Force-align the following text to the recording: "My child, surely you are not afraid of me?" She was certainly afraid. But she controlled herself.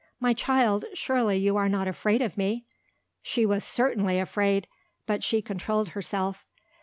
"My 0.19 0.33
child, 0.33 0.85
surely 0.95 1.37
you 1.37 1.57
are 1.57 1.69
not 1.69 1.87
afraid 1.87 2.23
of 2.23 2.35
me?" 2.35 2.65
She 3.21 3.45
was 3.45 3.63
certainly 3.63 4.17
afraid. 4.17 4.65
But 5.05 5.23
she 5.23 5.43
controlled 5.43 5.89
herself. 5.89 6.43